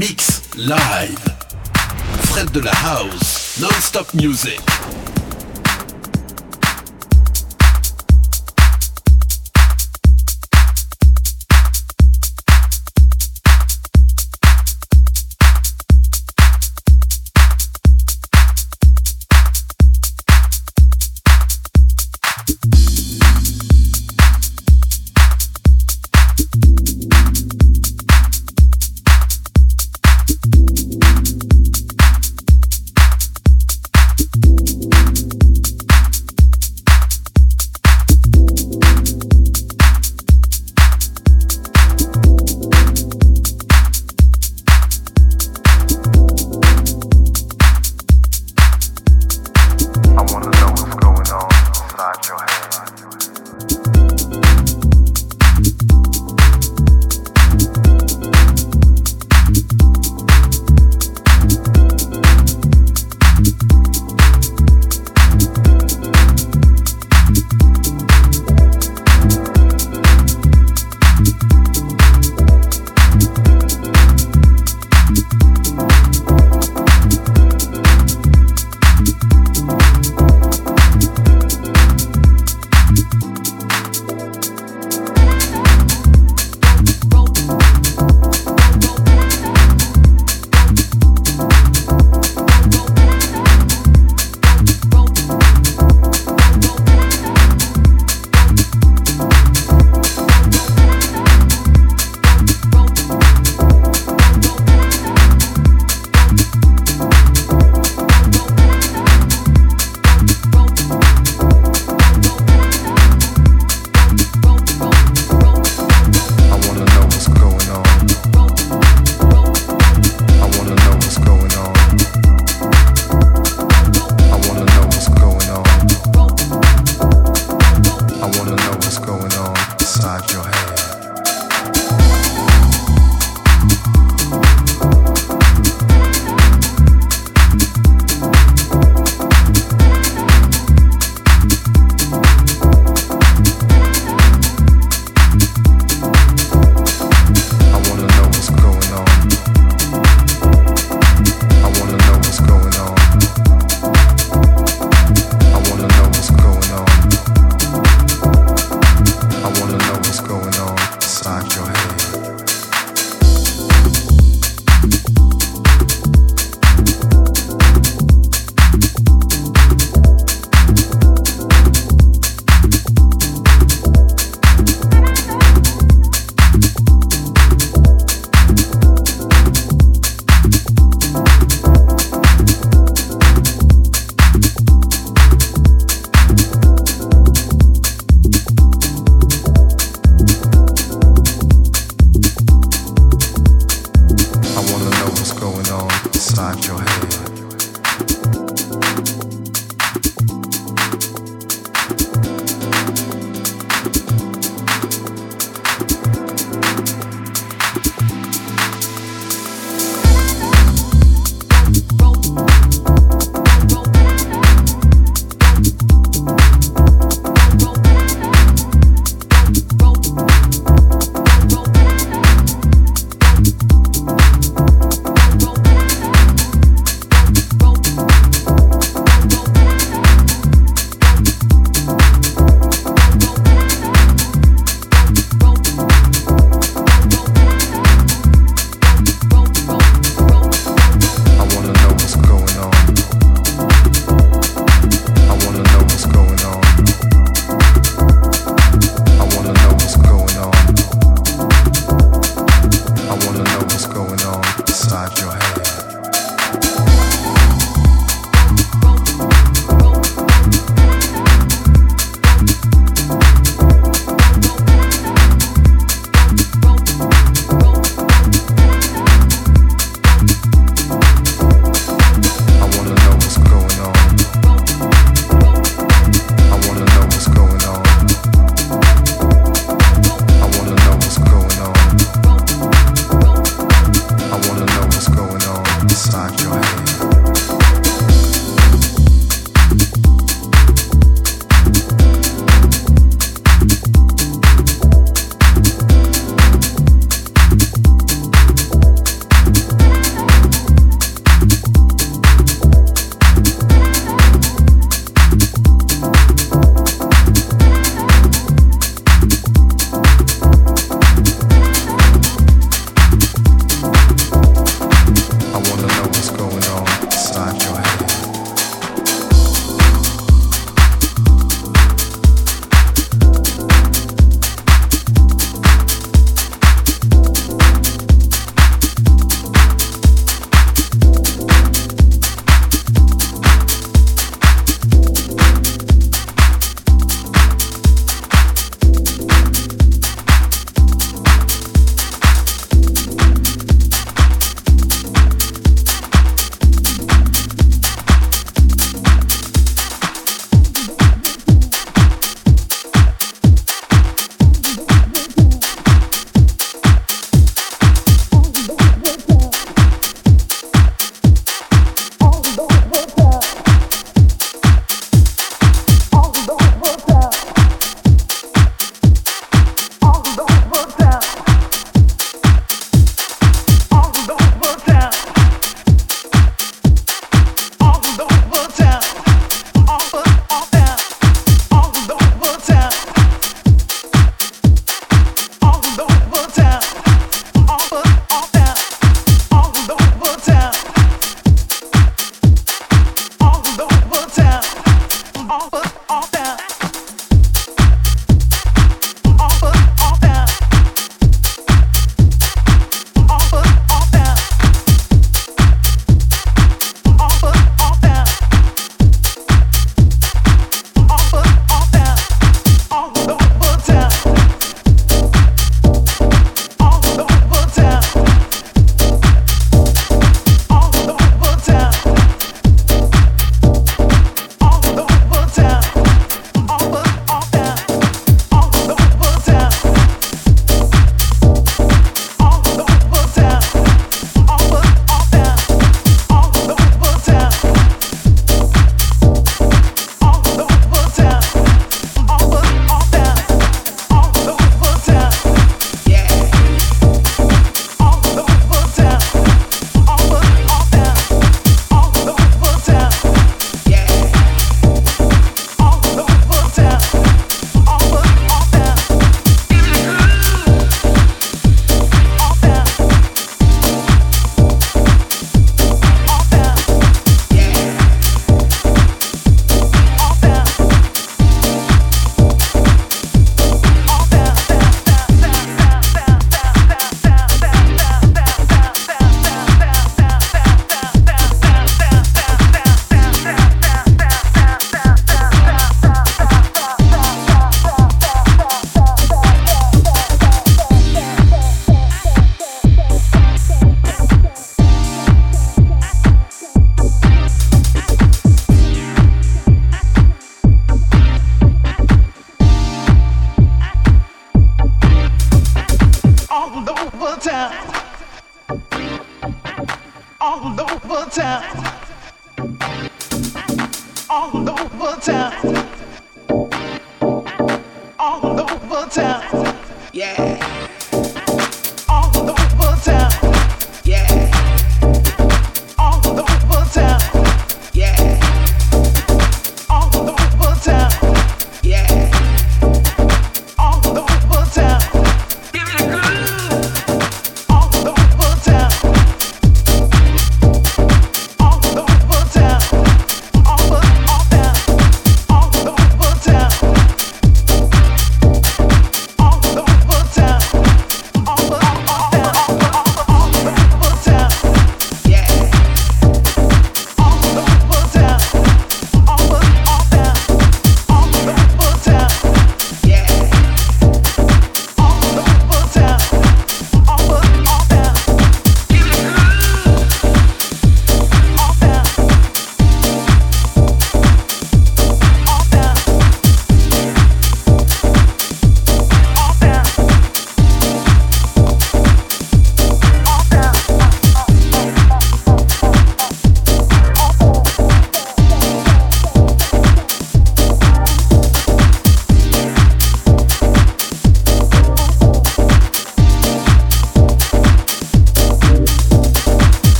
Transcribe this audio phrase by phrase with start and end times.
[0.00, 1.18] mix live.
[2.32, 4.99] Fred de la House, non-stop music.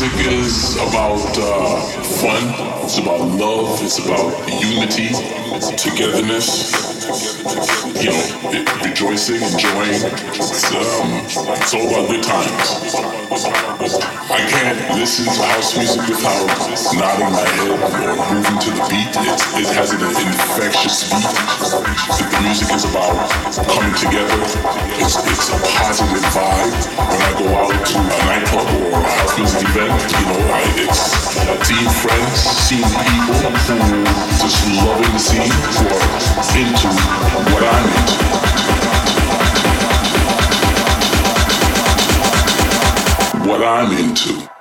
[0.00, 1.80] Music is about uh,
[2.18, 2.82] fun.
[2.82, 3.80] It's about love.
[3.80, 5.10] It's about unity,
[5.54, 6.93] it's togetherness.
[7.14, 8.26] You know,
[8.82, 10.02] rejoicing, enjoying.
[10.34, 11.06] It's, um,
[11.54, 12.90] it's all about good times.
[14.34, 16.42] I can't listen to house music without
[16.90, 19.14] nodding my head or moving to the beat.
[19.14, 21.22] It, it has an infectious beat.
[22.18, 23.14] The music is about
[23.62, 24.34] coming together.
[24.98, 26.74] It's, it's a positive vibe.
[26.98, 30.66] When I go out to a nightclub or a house music event, you know, I,
[30.82, 31.14] it's
[31.62, 36.24] seeing friends, seeing people who just loving the scene, who are
[36.58, 37.03] into.
[43.46, 44.53] What I'm into.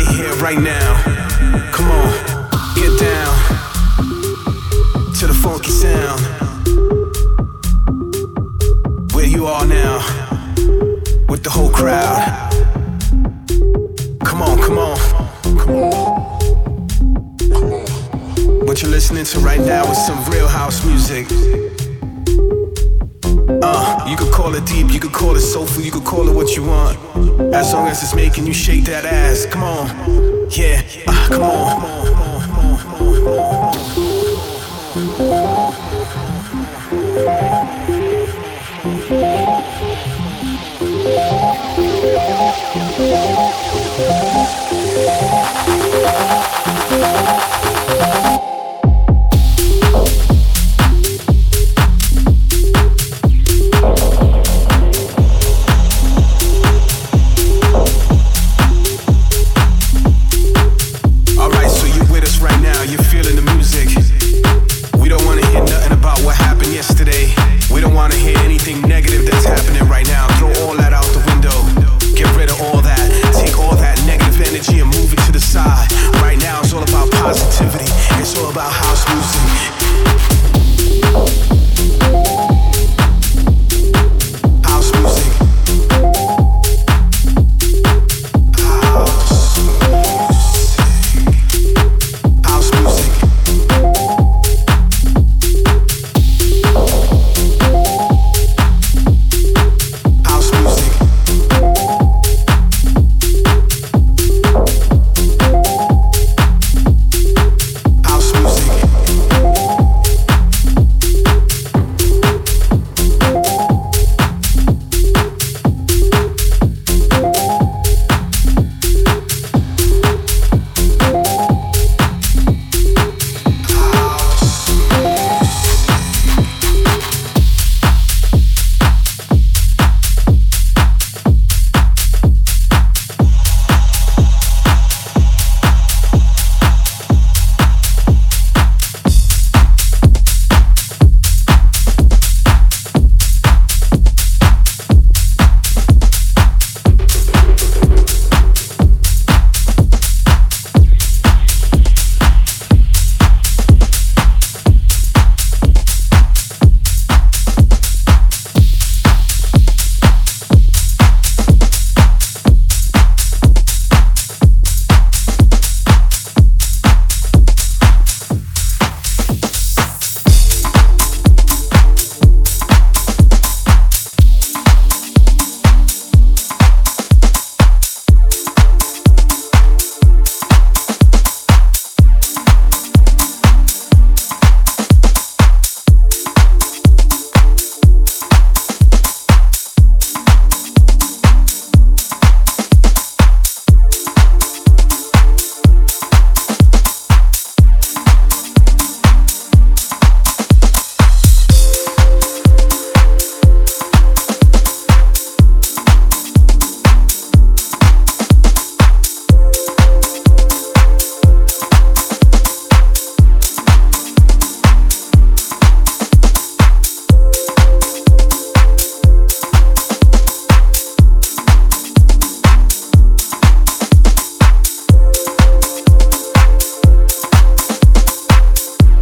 [0.00, 1.02] Right here, right now.
[1.72, 2.10] Come on,
[2.74, 3.34] get down
[5.14, 6.20] to the funky sound.
[9.12, 9.98] Where you are now,
[11.28, 12.48] with the whole crowd.
[14.24, 14.96] Come on, come on,
[15.58, 15.90] come on.
[18.66, 21.26] What you're listening to right now is some real house music.
[23.72, 26.34] Uh, you could call it deep, you could call it soulful, you could call it
[26.34, 26.98] what you want.
[27.54, 29.46] As long as it's making you shake that ass.
[29.46, 29.86] Come on,
[30.50, 32.00] yeah, uh, come on.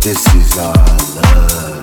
[0.08, 0.74] This is our
[1.16, 1.77] love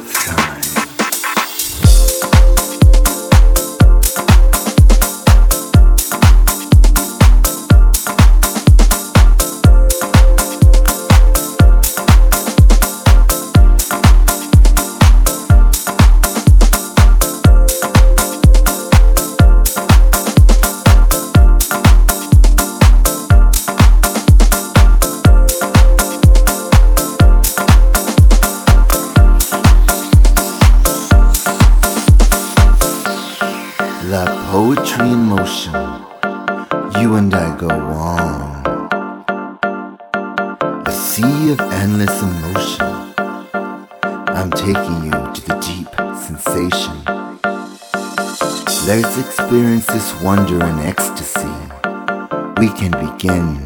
[52.60, 53.66] we can begin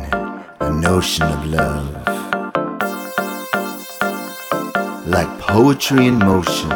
[0.59, 1.87] a notion of love.
[5.05, 6.71] Like poetry in motion,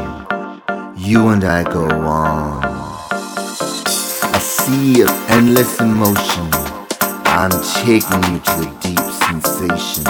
[0.95, 2.63] you and I go on.
[3.11, 6.47] A sea of endless emotion,
[7.25, 7.51] I'm
[7.83, 10.05] taking you to a deep sensation.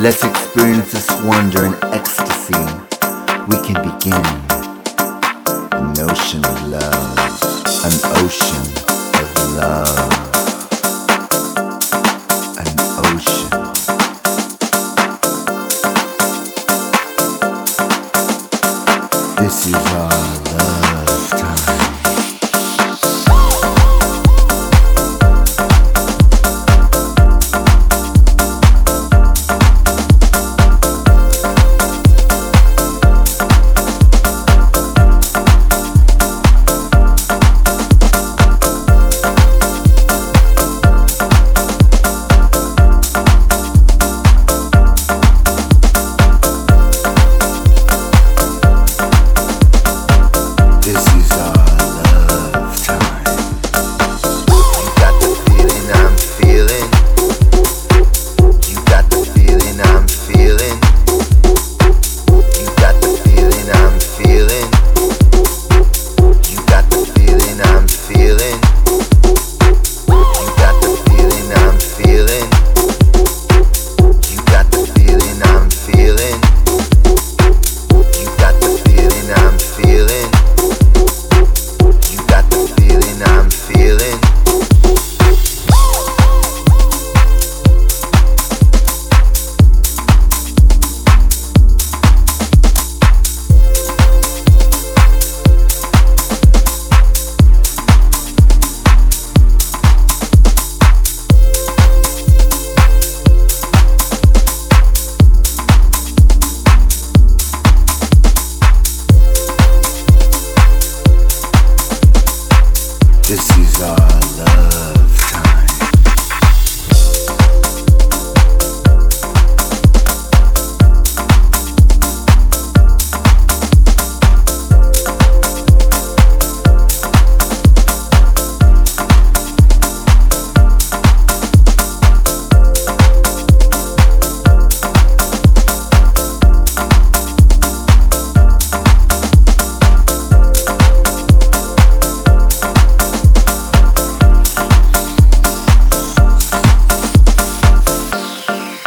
[0.00, 2.64] Let's experience this wonder and ecstasy.
[3.48, 4.22] We can begin
[5.70, 7.18] the notion of love,
[7.84, 8.83] an ocean
[9.46, 10.33] love.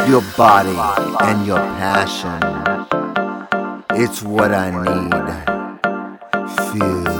[0.08, 0.74] your body
[1.26, 2.40] and your passion.
[3.90, 5.12] It's what I need.
[6.72, 7.17] Feel.